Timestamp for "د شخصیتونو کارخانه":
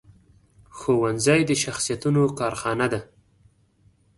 1.49-2.87